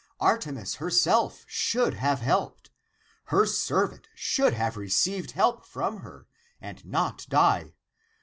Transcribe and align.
Arte 0.19 0.49
mis 0.49 0.77
herself 0.77 1.43
should 1.47 1.93
have 1.93 2.21
helped. 2.21 2.71
Her 3.25 3.45
servant 3.45 4.07
should 4.15 4.53
have 4.55 4.75
received 4.75 5.33
help 5.33 5.63
from 5.63 5.97
her 5.97 6.25
and 6.59 6.83
not 6.87 7.27
die. 7.29 7.75